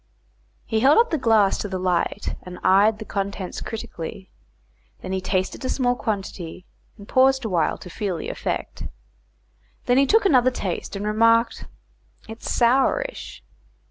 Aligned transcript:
He 0.65 0.79
held 0.79 0.97
up 0.97 1.11
the 1.11 1.19
glass 1.19 1.59
to 1.59 1.67
the 1.67 1.77
light, 1.77 2.33
and 2.41 2.57
eyed 2.63 2.97
the 2.97 3.05
contents 3.05 3.61
critically; 3.61 4.31
then 5.01 5.11
he 5.11 5.21
tasted 5.21 5.63
a 5.63 5.69
small 5.69 5.95
quantity, 5.95 6.65
and 6.97 7.07
paused 7.07 7.45
awhile 7.45 7.77
to 7.77 7.87
feel 7.87 8.17
the 8.17 8.29
effect. 8.29 8.79
He 8.81 8.87
then 9.85 10.07
took 10.07 10.25
another 10.25 10.49
taste, 10.49 10.95
and 10.95 11.05
remarked, 11.05 11.65
"It's 12.27 12.51
sourish." 12.51 13.43